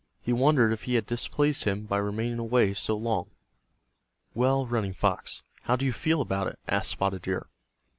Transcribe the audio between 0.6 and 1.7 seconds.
if he had displeased